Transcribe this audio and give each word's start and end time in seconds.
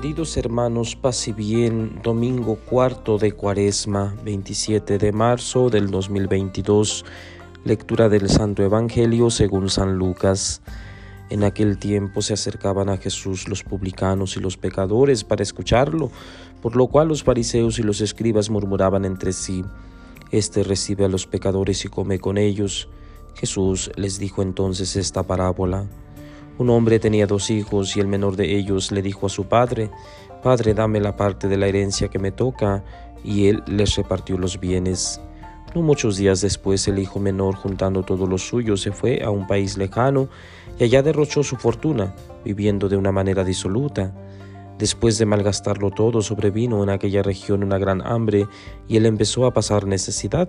Queridos 0.00 0.36
hermanos, 0.36 0.94
paz 0.94 1.26
y 1.26 1.32
bien, 1.32 2.00
domingo 2.04 2.54
cuarto 2.54 3.18
de 3.18 3.32
cuaresma, 3.32 4.14
27 4.22 4.96
de 4.96 5.10
marzo 5.10 5.70
del 5.70 5.90
2022, 5.90 7.04
lectura 7.64 8.08
del 8.08 8.30
Santo 8.30 8.62
Evangelio 8.62 9.28
según 9.28 9.68
San 9.68 9.98
Lucas. 9.98 10.62
En 11.30 11.42
aquel 11.42 11.78
tiempo 11.78 12.22
se 12.22 12.34
acercaban 12.34 12.88
a 12.90 12.98
Jesús 12.98 13.48
los 13.48 13.64
publicanos 13.64 14.36
y 14.36 14.40
los 14.40 14.56
pecadores 14.56 15.24
para 15.24 15.42
escucharlo, 15.42 16.12
por 16.62 16.76
lo 16.76 16.86
cual 16.86 17.08
los 17.08 17.24
fariseos 17.24 17.80
y 17.80 17.82
los 17.82 18.00
escribas 18.00 18.50
murmuraban 18.50 19.04
entre 19.04 19.32
sí, 19.32 19.64
Este 20.30 20.62
recibe 20.62 21.06
a 21.06 21.08
los 21.08 21.26
pecadores 21.26 21.84
y 21.84 21.88
come 21.88 22.20
con 22.20 22.38
ellos. 22.38 22.88
Jesús 23.34 23.90
les 23.96 24.20
dijo 24.20 24.42
entonces 24.42 24.94
esta 24.94 25.24
parábola. 25.24 25.88
Un 26.58 26.70
hombre 26.70 26.98
tenía 26.98 27.26
dos 27.26 27.50
hijos 27.50 27.96
y 27.96 28.00
el 28.00 28.08
menor 28.08 28.36
de 28.36 28.56
ellos 28.56 28.90
le 28.90 29.00
dijo 29.00 29.26
a 29.26 29.30
su 29.30 29.44
padre, 29.44 29.90
Padre, 30.42 30.74
dame 30.74 31.00
la 31.00 31.16
parte 31.16 31.48
de 31.48 31.56
la 31.56 31.66
herencia 31.66 32.08
que 32.08 32.18
me 32.18 32.32
toca, 32.32 32.84
y 33.24 33.46
él 33.46 33.62
les 33.66 33.96
repartió 33.96 34.38
los 34.38 34.60
bienes. 34.60 35.20
No 35.74 35.82
muchos 35.82 36.16
días 36.16 36.40
después 36.40 36.88
el 36.88 36.98
hijo 36.98 37.20
menor, 37.20 37.54
juntando 37.54 38.02
todo 38.02 38.26
lo 38.26 38.38
suyo, 38.38 38.76
se 38.76 38.92
fue 38.92 39.22
a 39.22 39.30
un 39.30 39.46
país 39.46 39.76
lejano 39.76 40.28
y 40.78 40.84
allá 40.84 41.02
derrochó 41.02 41.42
su 41.42 41.56
fortuna, 41.56 42.14
viviendo 42.44 42.88
de 42.88 42.96
una 42.96 43.12
manera 43.12 43.44
disoluta. 43.44 44.14
Después 44.78 45.18
de 45.18 45.26
malgastarlo 45.26 45.90
todo, 45.90 46.22
sobrevino 46.22 46.82
en 46.82 46.90
aquella 46.90 47.22
región 47.22 47.64
una 47.64 47.78
gran 47.78 48.04
hambre 48.06 48.46
y 48.86 48.96
él 48.96 49.06
empezó 49.06 49.44
a 49.44 49.52
pasar 49.52 49.86
necesidad. 49.86 50.48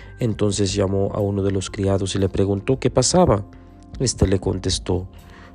Entonces 0.21 0.75
llamó 0.75 1.09
a 1.15 1.19
uno 1.19 1.41
de 1.41 1.49
los 1.49 1.71
criados 1.71 2.13
y 2.13 2.19
le 2.19 2.29
preguntó 2.29 2.77
qué 2.77 2.91
pasaba. 2.91 3.43
Este 3.99 4.27
le 4.27 4.39
contestó, 4.39 5.07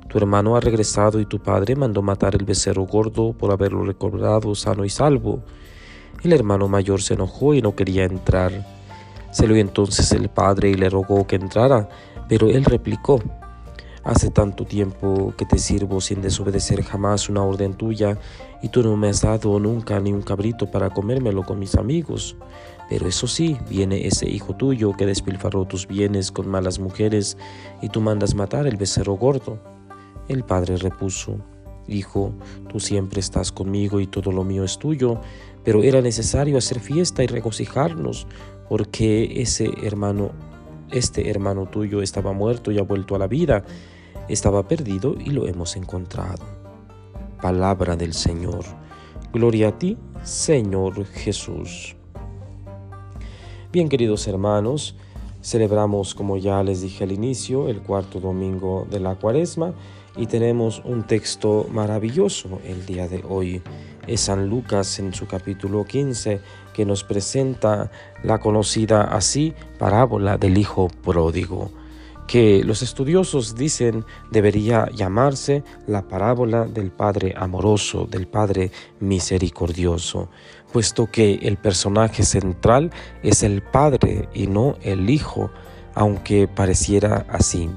tu 0.09 0.17
hermano 0.17 0.57
ha 0.57 0.59
regresado 0.59 1.21
y 1.21 1.25
tu 1.25 1.39
padre 1.39 1.77
mandó 1.77 2.01
matar 2.01 2.35
el 2.35 2.43
becerro 2.43 2.83
gordo 2.83 3.31
por 3.31 3.49
haberlo 3.51 3.85
recobrado 3.85 4.53
sano 4.55 4.83
y 4.83 4.89
salvo. 4.89 5.41
El 6.21 6.33
hermano 6.33 6.67
mayor 6.67 7.01
se 7.01 7.13
enojó 7.13 7.53
y 7.53 7.61
no 7.61 7.77
quería 7.77 8.03
entrar. 8.03 8.51
Salió 9.31 9.55
entonces 9.55 10.11
el 10.11 10.27
padre 10.27 10.71
y 10.71 10.73
le 10.73 10.89
rogó 10.89 11.25
que 11.25 11.37
entrara, 11.37 11.87
pero 12.27 12.49
él 12.49 12.65
replicó, 12.65 13.21
Hace 14.07 14.31
tanto 14.31 14.63
tiempo 14.63 15.33
que 15.37 15.45
te 15.45 15.59
sirvo 15.59 15.99
sin 15.99 16.21
desobedecer 16.21 16.81
jamás 16.81 17.27
una 17.27 17.43
orden 17.43 17.73
tuya, 17.73 18.17
y 18.61 18.69
tú 18.69 18.81
no 18.81 18.95
me 18.95 19.09
has 19.09 19.21
dado 19.21 19.59
nunca 19.59 19.99
ni 19.99 20.13
un 20.13 20.21
cabrito 20.21 20.71
para 20.71 20.89
comérmelo 20.89 21.43
con 21.43 21.59
mis 21.59 21.75
amigos. 21.75 22.37
Pero 22.89 23.07
eso 23.07 23.27
sí, 23.27 23.57
viene 23.69 24.07
ese 24.07 24.29
hijo 24.29 24.55
tuyo 24.55 24.93
que 24.93 25.05
despilfarró 25.05 25.65
tus 25.65 25.87
bienes 25.87 26.31
con 26.31 26.47
malas 26.47 26.79
mujeres, 26.79 27.37
y 27.81 27.89
tú 27.89 28.01
mandas 28.01 28.35
matar 28.35 28.67
el 28.67 28.77
becerro 28.77 29.13
gordo. 29.13 29.59
El 30.27 30.43
padre 30.43 30.77
repuso, 30.77 31.37
Hijo, 31.89 32.33
tú 32.67 32.81
siempre 32.81 33.21
estás 33.21 33.53
conmigo 33.53 34.01
y 34.01 34.07
todo 34.07 34.33
lo 34.33 34.43
mío 34.43 34.65
es 34.65 34.77
tuyo, 34.77 35.21
pero 35.63 35.83
era 35.83 36.01
necesario 36.01 36.57
hacer 36.57 36.81
fiesta 36.81 37.23
y 37.23 37.27
regocijarnos, 37.27 38.27
porque 38.67 39.41
ese 39.41 39.69
hermano, 39.83 40.31
este 40.91 41.29
hermano 41.29 41.67
tuyo 41.67 42.01
estaba 42.01 42.33
muerto 42.33 42.73
y 42.73 42.77
ha 42.77 42.83
vuelto 42.83 43.15
a 43.15 43.19
la 43.19 43.27
vida 43.27 43.63
estaba 44.27 44.67
perdido 44.67 45.15
y 45.19 45.29
lo 45.29 45.47
hemos 45.47 45.75
encontrado. 45.75 46.45
Palabra 47.41 47.95
del 47.95 48.13
Señor. 48.13 48.65
Gloria 49.31 49.69
a 49.69 49.77
ti, 49.77 49.97
Señor 50.23 51.05
Jesús. 51.05 51.95
Bien, 53.77 53.89
queridos 53.89 54.27
hermanos, 54.27 54.95
celebramos, 55.43 56.15
como 56.15 56.37
ya 56.37 56.63
les 56.63 56.81
dije 56.81 57.03
al 57.03 57.11
inicio, 57.11 57.69
el 57.69 57.83
cuarto 57.83 58.19
domingo 58.19 58.87
de 58.89 58.99
la 58.99 59.13
cuaresma 59.13 59.75
y 60.15 60.25
tenemos 60.25 60.81
un 60.83 61.05
texto 61.05 61.67
maravilloso 61.69 62.59
el 62.65 62.87
día 62.87 63.07
de 63.07 63.23
hoy. 63.29 63.61
Es 64.07 64.21
San 64.21 64.49
Lucas 64.49 64.97
en 64.97 65.13
su 65.13 65.27
capítulo 65.27 65.85
15 65.85 66.41
que 66.73 66.85
nos 66.87 67.03
presenta 67.03 67.91
la 68.23 68.39
conocida 68.39 69.03
así 69.03 69.53
parábola 69.77 70.39
del 70.39 70.57
Hijo 70.57 70.87
Pródigo 71.03 71.69
que 72.27 72.63
los 72.63 72.81
estudiosos 72.81 73.55
dicen 73.55 74.05
debería 74.29 74.89
llamarse 74.93 75.63
la 75.87 76.07
parábola 76.07 76.65
del 76.65 76.91
Padre 76.91 77.33
amoroso, 77.37 78.05
del 78.05 78.27
Padre 78.27 78.71
misericordioso, 78.99 80.29
puesto 80.71 81.09
que 81.09 81.35
el 81.41 81.57
personaje 81.57 82.23
central 82.23 82.91
es 83.23 83.43
el 83.43 83.63
Padre 83.63 84.27
y 84.33 84.47
no 84.47 84.75
el 84.81 85.09
Hijo, 85.09 85.49
aunque 85.95 86.47
pareciera 86.47 87.25
así. 87.29 87.69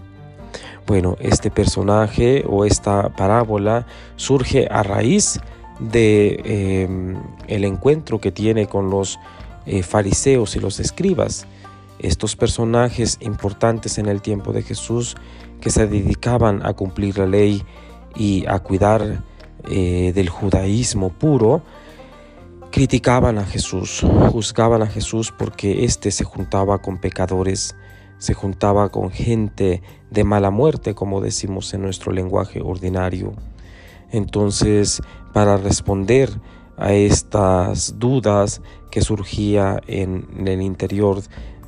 Bueno, 0.87 1.17
este 1.21 1.53
personaje 1.53 2.45
o 2.49 2.65
esta 2.65 3.11
parábola 3.11 3.87
surge 4.17 4.67
a 4.69 4.83
raíz 4.83 5.39
de 5.79 6.41
em, 6.45 7.17
el 7.47 7.65
encuentro 7.65 8.21
que 8.21 8.33
tiene 8.33 8.67
con 8.67 8.91
los 8.91 9.19
eh, 9.67 9.85
fariseos 9.85 10.57
y 10.57 10.59
los 10.59 10.81
escribas 10.81 11.47
estos 12.03 12.37
personajes 12.37 13.19
importantes 13.21 13.99
en 13.99 14.07
el 14.07 14.23
tiempo 14.23 14.53
de 14.53 14.63
Jesús 14.63 15.17
que 15.61 15.71
se 15.71 15.87
dedicaban 15.87 16.65
a 16.65 16.73
cumplir 16.73 17.19
la 17.19 17.27
ley 17.27 17.63
y 18.17 18.45
a 18.47 18.59
cuidar 18.61 19.23
eh, 19.69 20.13
del 20.15 20.29
judaísmo 20.29 21.11
puro, 21.11 21.63
criticaban 22.71 23.39
a 23.39 23.45
Jesús, 23.45 24.05
juzgaban 24.31 24.83
a 24.83 24.87
Jesús 24.87 25.33
porque 25.37 25.85
éste 25.85 26.11
se 26.11 26.25
juntaba 26.25 26.79
con 26.79 26.99
pecadores, 26.99 27.77
se 28.19 28.35
juntaba 28.35 28.89
con 28.91 29.11
gente 29.11 29.83
de 30.11 30.25
mala 30.25 30.51
muerte, 30.51 30.95
como 30.95 31.21
decimos 31.21 31.73
en 31.75 31.83
nuestro 31.83 32.13
lenguaje 32.13 32.61
ordinario. 32.61 33.35
Entonces, 34.11 35.03
para 35.33 35.57
responder 35.57 36.31
a 36.77 36.93
estas 36.95 37.99
dudas 37.99 38.63
que 38.91 39.03
surgía 39.03 39.81
en 39.87 40.27
el 40.47 40.63
interior 40.63 41.23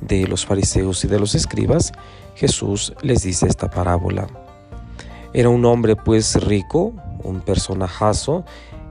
de 0.07 0.27
los 0.27 0.45
fariseos 0.45 1.03
y 1.03 1.07
de 1.07 1.19
los 1.19 1.35
escribas, 1.35 1.91
Jesús 2.35 2.93
les 3.01 3.23
dice 3.23 3.47
esta 3.47 3.69
parábola. 3.69 4.27
Era 5.33 5.49
un 5.49 5.65
hombre 5.65 5.95
pues 5.95 6.35
rico, 6.43 6.93
un 7.23 7.41
personajazo, 7.41 8.45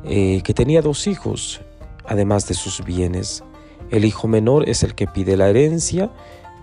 eh, 0.05 0.41
que 0.43 0.55
tenía 0.55 0.83
dos 0.83 1.07
hijos, 1.07 1.61
además 2.07 2.49
de 2.49 2.55
sus 2.55 2.85
bienes. 2.85 3.45
El 3.91 4.05
hijo 4.05 4.27
menor 4.27 4.69
es 4.69 4.83
el 4.83 4.95
que 4.95 5.07
pide 5.07 5.37
la 5.37 5.49
herencia, 5.49 6.11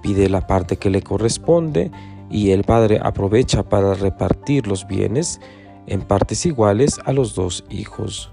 pide 0.01 0.29
la 0.29 0.47
parte 0.47 0.77
que 0.77 0.89
le 0.89 1.01
corresponde 1.01 1.91
y 2.29 2.51
el 2.51 2.63
padre 2.63 2.99
aprovecha 3.01 3.63
para 3.63 3.93
repartir 3.93 4.67
los 4.67 4.87
bienes 4.87 5.39
en 5.87 6.01
partes 6.01 6.45
iguales 6.45 6.99
a 7.05 7.13
los 7.13 7.35
dos 7.35 7.63
hijos. 7.69 8.31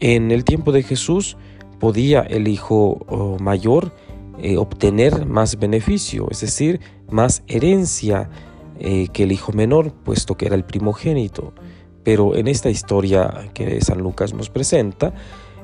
En 0.00 0.30
el 0.30 0.44
tiempo 0.44 0.72
de 0.72 0.82
Jesús 0.82 1.36
podía 1.78 2.20
el 2.20 2.48
hijo 2.48 3.04
oh, 3.08 3.36
mayor 3.40 3.92
eh, 4.42 4.56
obtener 4.56 5.26
más 5.26 5.58
beneficio, 5.58 6.28
es 6.30 6.40
decir, 6.40 6.80
más 7.10 7.42
herencia 7.46 8.30
eh, 8.78 9.08
que 9.12 9.24
el 9.24 9.32
hijo 9.32 9.52
menor, 9.52 9.92
puesto 9.92 10.36
que 10.36 10.46
era 10.46 10.56
el 10.56 10.64
primogénito. 10.64 11.52
Pero 12.04 12.34
en 12.34 12.48
esta 12.48 12.70
historia 12.70 13.50
que 13.52 13.80
San 13.82 13.98
Lucas 13.98 14.32
nos 14.32 14.48
presenta, 14.48 15.12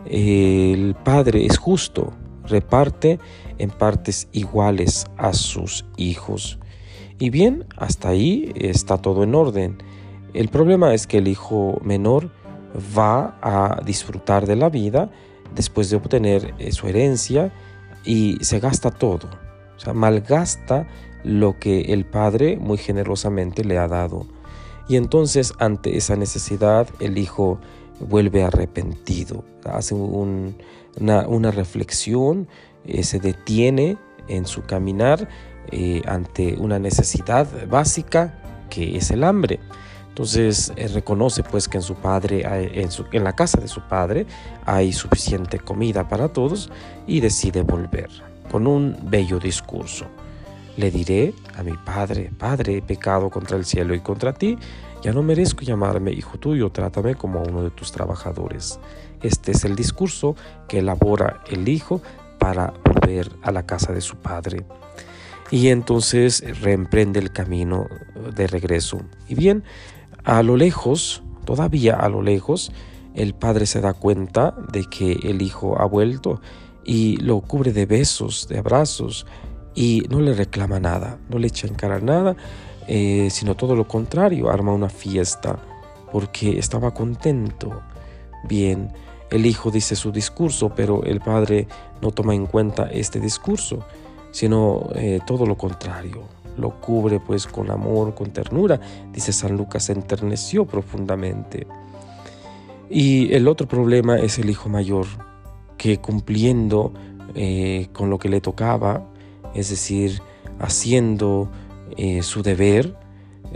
el 0.05 0.95
padre 1.03 1.47
es 1.47 1.59
justo, 1.59 2.13
reparte 2.45 3.19
en 3.59 3.71
partes 3.71 4.29
iguales 4.33 5.07
a 5.17 5.33
sus 5.33 5.87
hijos. 5.97 6.59
Y 7.19 7.31
bien, 7.31 7.65
hasta 7.77 8.11
ahí 8.11 8.53
está 8.55 8.99
todo 8.99 9.23
en 9.23 9.35
orden. 9.35 9.79
El 10.35 10.49
problema 10.49 10.93
es 10.93 11.07
que 11.07 11.19
el 11.19 11.29
hijo 11.29 11.81
menor 11.83 12.31
va 12.97 13.39
a 13.41 13.81
disfrutar 13.85 14.47
de 14.47 14.57
la 14.57 14.69
vida 14.69 15.11
después 15.55 15.89
de 15.89 15.97
obtener 15.97 16.55
eh, 16.59 16.73
su 16.73 16.87
herencia 16.87 17.53
y 18.07 18.39
se 18.41 18.61
gasta 18.61 18.91
todo. 18.91 19.29
O 19.77 19.81
sea, 19.81 19.93
malgasta 19.93 20.87
lo 21.25 21.59
que 21.59 21.93
el 21.93 22.07
padre 22.07 22.57
muy 22.57 22.79
generosamente 22.79 23.65
le 23.65 23.79
ha 23.79 23.89
dado. 23.89 24.27
Y 24.89 24.97
entonces 24.97 25.53
ante 25.59 25.97
esa 25.97 26.17
necesidad 26.17 26.89
el 27.01 27.19
hijo 27.19 27.59
vuelve 28.01 28.45
arrepentido, 28.45 29.45
hace 29.65 29.95
una, 29.95 31.51
reflexión, 31.51 32.47
eh, 32.85 33.03
se 33.03 33.19
detiene 33.19 33.99
en 34.29 34.47
su 34.47 34.63
caminar 34.63 35.29
eh, 35.73 36.03
ante 36.07 36.57
una 36.57 36.79
necesidad 36.79 37.49
básica 37.69 38.39
que 38.71 38.97
es 38.97 39.11
el 39.11 39.25
hambre. 39.25 39.59
Entonces 40.17 40.73
eh, 40.77 40.89
reconoce 40.89 41.43
pues 41.43 41.69
que 41.69 41.77
en 41.77 41.83
su 41.83 41.95
padre, 41.95 42.41
en, 42.73 42.89
en 43.13 43.23
la 43.23 43.35
casa 43.35 43.61
de 43.61 43.69
su 43.69 43.83
padre 43.83 44.27
hay 44.65 44.95
suficiente 44.95 45.59
comida 45.59 46.09
para 46.09 46.29
todos 46.29 46.71
y 47.07 47.21
decide 47.21 47.61
volver 47.61 48.09
con 48.51 48.67
un 48.67 48.97
bello 49.03 49.39
discurso. 49.39 50.07
Le 50.79 50.91
diré 50.91 51.35
a 51.55 51.63
mi 51.63 51.75
padre, 51.77 52.31
Padre, 52.39 52.79
he 52.79 52.83
pecado 52.83 53.29
contra 53.29 53.59
el 53.59 53.67
cielo 53.67 53.95
y 53.95 54.01
contra 54.01 54.33
ti, 54.33 54.57
ya 55.03 55.13
no 55.13 55.23
merezco 55.23 55.61
llamarme 55.61 56.13
hijo 56.13 56.39
tuyo, 56.39 56.71
trátame 56.71 57.15
como 57.15 57.43
uno 57.43 57.63
de 57.63 57.69
tus 57.69 57.93
trabajadores. 57.93 58.81
Este 59.21 59.53
es 59.53 59.65
el 59.65 59.77
discurso 59.77 60.35
que 60.67 60.79
elabora 60.79 61.43
el 61.51 61.69
hijo 61.69 62.01
para 62.39 62.73
volver 62.87 63.31
a 63.43 63.53
la 63.53 63.67
casa 63.67 63.93
de 63.93 64.01
su 64.01 64.17
padre. 64.17 64.65
Y 65.51 65.69
entonces 65.69 66.43
reemprende 66.63 67.21
el 67.21 67.33
camino 67.33 67.87
de 68.35 68.47
regreso. 68.47 69.01
Y 69.29 69.35
bien, 69.35 69.63
a 70.27 70.43
lo 70.43 70.57
lejos, 70.57 71.23
todavía 71.45 71.95
a 71.95 72.09
lo 72.09 72.21
lejos, 72.21 72.73
el 73.15 73.33
padre 73.33 73.65
se 73.65 73.81
da 73.81 73.95
cuenta 73.95 74.55
de 74.73 74.85
que 74.85 75.13
el 75.23 75.41
hijo 75.41 75.81
ha 75.81 75.87
vuelto 75.87 76.41
y 76.85 77.17
lo 77.19 77.41
cubre 77.41 77.73
de 77.73 77.87
besos, 77.87 78.49
de 78.49 78.59
abrazos, 78.59 79.25
y 79.75 80.03
no 80.11 80.21
le 80.21 80.35
reclama 80.35 80.81
nada, 80.81 81.19
no 81.29 81.39
le 81.39 81.47
echa 81.47 81.69
en 81.69 81.75
cara 81.75 82.01
nada, 82.01 82.37
eh, 82.89 83.29
sino 83.31 83.55
todo 83.55 83.77
lo 83.77 83.87
contrario, 83.87 84.51
arma 84.51 84.73
una 84.73 84.89
fiesta 84.89 85.59
porque 86.11 86.59
estaba 86.59 86.93
contento. 86.93 87.83
Bien, 88.49 88.91
el 89.31 89.47
hijo 89.47 89.71
dice 89.71 89.95
su 89.95 90.11
discurso, 90.11 90.73
pero 90.75 91.05
el 91.05 91.21
padre 91.21 91.69
no 92.03 92.11
toma 92.11 92.35
en 92.35 92.47
cuenta 92.47 92.89
este 92.91 93.21
discurso, 93.21 93.85
sino 94.33 94.89
eh, 94.97 95.21
todo 95.25 95.47
lo 95.47 95.57
contrario. 95.57 96.36
Lo 96.57 96.81
cubre 96.81 97.21
pues 97.21 97.47
con 97.47 97.71
amor, 97.71 98.15
con 98.15 98.31
ternura. 98.31 98.81
Dice 99.13 99.33
San 99.33 99.57
Lucas, 99.57 99.85
se 99.85 99.93
enterneció 99.93 100.65
profundamente. 100.65 101.67
Y 102.89 103.33
el 103.35 103.49
otro 103.49 103.67
problema 103.67 104.19
es 104.19 104.39
el 104.39 104.49
hijo 104.49 104.69
mayor, 104.69 105.07
que 105.77 105.99
cumpliendo 105.99 106.93
eh, 107.35 107.89
con 107.93 108.11
lo 108.11 108.19
que 108.19 108.29
le 108.29 108.41
tocaba, 108.41 109.07
es 109.55 109.71
decir, 109.71 110.23
haciendo 110.59 111.51
eh, 111.97 112.23
su 112.23 112.43
deber, 112.43 112.97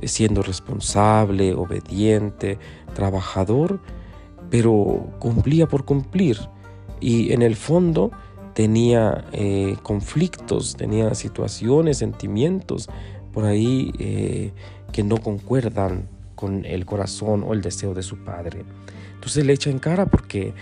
siendo 0.02 0.43
responsable, 0.43 1.55
obediente, 1.55 2.58
trabajador, 2.94 3.81
pero 4.50 5.12
cumplía 5.19 5.67
por 5.67 5.85
cumplir 5.85 6.38
y 7.00 7.32
en 7.32 7.43
el 7.43 7.56
fondo 7.56 8.11
tenía 8.60 9.24
eh, 9.32 9.78
conflictos, 9.82 10.76
tenía 10.76 11.14
situaciones, 11.14 11.96
sentimientos 11.96 12.90
por 13.32 13.46
ahí 13.46 14.52
que 14.92 15.02
no 15.02 15.16
concuerdan 15.16 16.10
con 16.34 16.66
el 16.66 16.84
corazón 16.84 17.42
o 17.42 17.54
el 17.54 17.62
deseo 17.62 17.94
de 17.94 18.02
su 18.02 18.18
padre. 18.18 18.66
Entonces 19.14 19.46
le 19.46 19.54
echa 19.54 19.70
en 19.70 19.78
cara 19.78 20.04
porque 20.04 20.52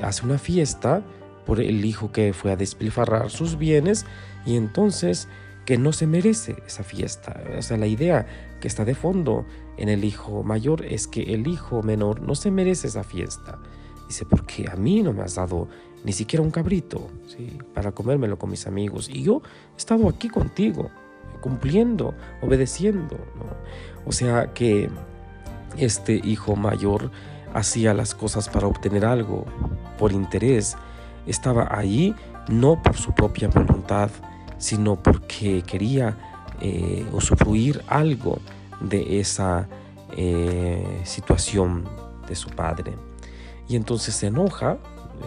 hace 0.00 0.24
una 0.24 0.38
fiesta 0.38 1.02
por 1.44 1.60
el 1.60 1.84
hijo 1.84 2.12
que 2.12 2.32
fue 2.32 2.52
a 2.52 2.56
despilfarrar 2.56 3.30
sus 3.30 3.58
bienes 3.58 4.06
y 4.46 4.54
entonces 4.54 5.26
que 5.64 5.76
no 5.76 5.92
se 5.92 6.06
merece 6.06 6.62
esa 6.68 6.84
fiesta. 6.84 7.42
O 7.58 7.62
sea, 7.62 7.78
la 7.78 7.88
idea 7.88 8.26
que 8.60 8.68
está 8.68 8.84
de 8.84 8.94
fondo 8.94 9.44
en 9.76 9.88
el 9.88 10.04
hijo 10.04 10.44
mayor 10.44 10.84
es 10.84 11.08
que 11.08 11.34
el 11.34 11.48
hijo 11.48 11.82
menor 11.82 12.22
no 12.22 12.36
se 12.36 12.52
merece 12.52 12.86
esa 12.86 13.02
fiesta. 13.02 13.58
Dice, 14.06 14.24
porque 14.24 14.70
a 14.70 14.76
mí 14.76 15.02
no 15.02 15.12
me 15.12 15.22
has 15.22 15.34
dado 15.34 15.68
ni 16.04 16.12
siquiera 16.12 16.42
un 16.42 16.50
cabrito 16.50 17.10
¿sí? 17.26 17.58
para 17.74 17.92
comérmelo 17.92 18.38
con 18.38 18.50
mis 18.50 18.66
amigos. 18.66 19.08
Y 19.12 19.22
yo 19.22 19.42
he 19.74 19.76
estado 19.76 20.08
aquí 20.08 20.28
contigo, 20.28 20.90
cumpliendo, 21.40 22.14
obedeciendo. 22.42 23.16
O 24.06 24.12
sea 24.12 24.52
que 24.54 24.88
este 25.76 26.20
hijo 26.24 26.56
mayor 26.56 27.10
hacía 27.54 27.94
las 27.94 28.14
cosas 28.14 28.48
para 28.48 28.66
obtener 28.66 29.04
algo, 29.04 29.44
por 29.98 30.12
interés, 30.12 30.76
estaba 31.26 31.68
allí 31.76 32.14
no 32.48 32.82
por 32.82 32.96
su 32.96 33.12
propia 33.12 33.48
voluntad, 33.48 34.10
sino 34.58 34.96
porque 34.96 35.62
quería 35.62 36.16
eh, 36.60 37.06
usufruir 37.12 37.82
algo 37.86 38.38
de 38.80 39.20
esa 39.20 39.68
eh, 40.16 41.00
situación 41.04 41.84
de 42.28 42.34
su 42.34 42.50
padre. 42.50 42.94
Y 43.68 43.76
entonces 43.76 44.14
se 44.14 44.28
enoja, 44.28 44.78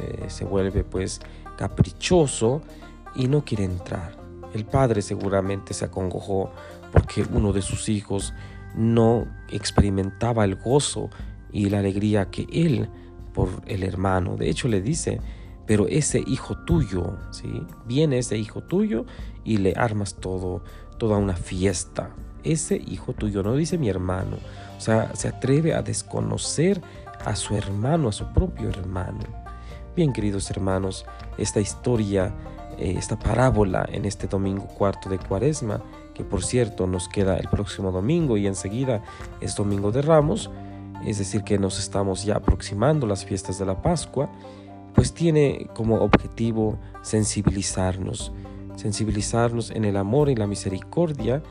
eh, 0.01 0.25
se 0.29 0.45
vuelve 0.45 0.83
pues 0.83 1.21
caprichoso 1.57 2.61
y 3.15 3.27
no 3.27 3.43
quiere 3.43 3.65
entrar. 3.65 4.17
El 4.53 4.65
padre 4.65 5.01
seguramente 5.01 5.73
se 5.73 5.85
acongojó 5.85 6.51
porque 6.91 7.25
uno 7.31 7.53
de 7.53 7.61
sus 7.61 7.89
hijos 7.89 8.33
no 8.75 9.27
experimentaba 9.49 10.45
el 10.45 10.55
gozo 10.55 11.09
y 11.51 11.69
la 11.69 11.79
alegría 11.79 12.29
que 12.29 12.47
él 12.51 12.89
por 13.33 13.49
el 13.67 13.83
hermano. 13.83 14.35
De 14.37 14.49
hecho 14.49 14.67
le 14.67 14.81
dice, 14.81 15.21
pero 15.65 15.87
ese 15.87 16.23
hijo 16.25 16.57
tuyo, 16.57 17.17
¿sí? 17.31 17.65
Viene 17.85 18.17
ese 18.17 18.37
hijo 18.37 18.61
tuyo 18.61 19.05
y 19.43 19.57
le 19.57 19.73
armas 19.75 20.15
todo, 20.15 20.63
toda 20.97 21.17
una 21.17 21.35
fiesta. 21.35 22.09
Ese 22.43 22.75
hijo 22.75 23.13
tuyo, 23.13 23.43
no 23.43 23.55
dice 23.55 23.77
mi 23.77 23.89
hermano. 23.89 24.37
O 24.77 24.81
sea, 24.81 25.15
se 25.15 25.27
atreve 25.27 25.73
a 25.73 25.81
desconocer 25.81 26.81
a 27.23 27.35
su 27.35 27.55
hermano, 27.55 28.09
a 28.09 28.11
su 28.11 28.25
propio 28.33 28.69
hermano. 28.69 29.40
Bien, 29.93 30.13
queridos 30.13 30.49
hermanos, 30.49 31.05
esta 31.37 31.59
historia, 31.59 32.33
eh, 32.77 32.95
esta 32.97 33.19
parábola 33.19 33.85
en 33.91 34.05
este 34.05 34.25
domingo 34.25 34.65
cuarto 34.65 35.09
de 35.09 35.19
cuaresma, 35.19 35.81
que 36.13 36.23
por 36.23 36.45
cierto 36.45 36.87
nos 36.87 37.09
queda 37.09 37.35
el 37.35 37.49
próximo 37.49 37.91
domingo 37.91 38.37
y 38.37 38.47
enseguida 38.47 39.03
es 39.41 39.53
domingo 39.53 39.91
de 39.91 40.01
ramos, 40.01 40.49
es 41.05 41.17
decir, 41.17 41.43
que 41.43 41.59
nos 41.59 41.77
estamos 41.77 42.23
ya 42.23 42.37
aproximando 42.37 43.05
las 43.05 43.25
fiestas 43.25 43.59
de 43.59 43.65
la 43.65 43.81
Pascua, 43.81 44.31
pues 44.95 45.13
tiene 45.13 45.67
como 45.75 45.95
objetivo 45.95 46.79
sensibilizarnos, 47.01 48.31
sensibilizarnos 48.77 49.71
en 49.71 49.83
el 49.83 49.97
amor 49.97 50.29
y 50.29 50.35
la 50.35 50.47
misericordia, 50.47 51.43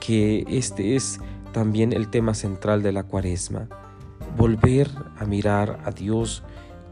que 0.00 0.46
este 0.48 0.96
es 0.96 1.20
también 1.52 1.92
el 1.92 2.08
tema 2.08 2.32
central 2.32 2.82
de 2.82 2.92
la 2.92 3.02
cuaresma, 3.02 3.68
volver 4.38 4.88
a 5.18 5.26
mirar 5.26 5.80
a 5.84 5.90
Dios 5.90 6.42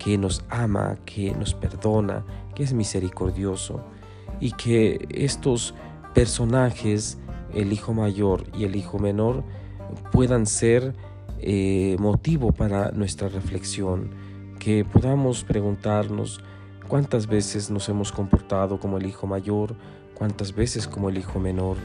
que 0.01 0.17
nos 0.17 0.43
ama, 0.49 0.97
que 1.05 1.33
nos 1.33 1.55
perdona, 1.55 2.25
que 2.55 2.63
es 2.63 2.73
misericordioso, 2.73 3.85
y 4.41 4.53
que 4.53 5.07
estos 5.11 5.75
personajes, 6.15 7.19
el 7.55 7.73
hijo 7.73 7.93
mayor 7.93 8.45
y 8.57 8.65
el 8.65 8.77
hijo 8.77 8.99
menor, 8.99 9.45
puedan 10.11 10.47
ser 10.47 10.95
eh, 11.39 11.97
motivo 11.99 12.53
para 12.53 12.91
nuestra 12.93 13.29
reflexión. 13.29 14.11
Que 14.59 14.87
podamos 14.87 15.45
preguntarnos 15.45 16.43
cuántas 16.89 17.27
veces 17.27 17.71
nos 17.71 17.89
hemos 17.91 18.11
comportado 18.11 18.81
como 18.81 18.97
el 18.97 19.07
hijo 19.07 19.27
mayor, 19.27 19.77
cuántas 20.15 20.55
veces 20.55 20.89
como 20.89 21.11
el 21.11 21.19
hijo 21.19 21.39
menor, 21.39 21.77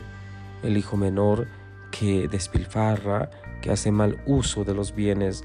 el 0.63 0.77
hijo 0.77 0.95
menor 0.95 1.47
que 1.91 2.29
despilfarra, 2.29 3.29
que 3.61 3.71
hace 3.71 3.91
mal 3.91 4.21
uso 4.25 4.63
de 4.63 4.73
los 4.73 4.95
bienes 4.95 5.43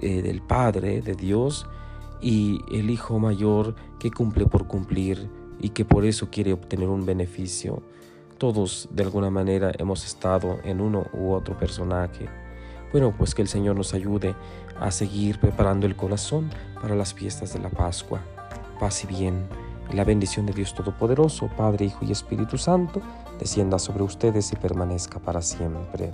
eh, 0.00 0.22
del 0.22 0.40
Padre, 0.40 1.02
de 1.02 1.14
Dios, 1.14 1.66
y 2.22 2.60
el 2.70 2.88
hijo 2.88 3.18
mayor 3.18 3.74
que 3.98 4.10
cumple 4.10 4.46
por 4.46 4.66
cumplir 4.66 5.28
y 5.58 5.70
que 5.70 5.84
por 5.84 6.04
eso 6.06 6.30
quiere 6.30 6.52
obtener 6.52 6.88
un 6.88 7.04
beneficio. 7.04 7.82
Todos 8.38 8.88
de 8.92 9.02
alguna 9.02 9.30
manera 9.30 9.72
hemos 9.78 10.06
estado 10.06 10.58
en 10.64 10.80
uno 10.80 11.06
u 11.12 11.32
otro 11.32 11.58
personaje. 11.58 12.28
Bueno, 12.92 13.14
pues 13.16 13.34
que 13.34 13.42
el 13.42 13.48
Señor 13.48 13.76
nos 13.76 13.94
ayude 13.94 14.34
a 14.78 14.90
seguir 14.90 15.38
preparando 15.38 15.86
el 15.86 15.96
corazón 15.96 16.50
para 16.80 16.94
las 16.94 17.12
fiestas 17.12 17.52
de 17.52 17.60
la 17.60 17.70
Pascua. 17.70 18.20
Paz 18.78 19.04
y 19.04 19.06
bien 19.06 19.46
Y 19.92 19.96
la 19.96 20.04
bendición 20.04 20.46
de 20.46 20.52
Dios 20.52 20.74
Todopoderoso, 20.74 21.48
Padre, 21.56 21.86
Hijo 21.86 22.04
y 22.04 22.12
Espíritu 22.12 22.58
Santo, 22.58 23.00
descienda 23.38 23.78
sobre 23.78 24.02
ustedes 24.02 24.52
y 24.52 24.56
permanezca 24.56 25.18
para 25.18 25.42
siempre. 25.42 26.10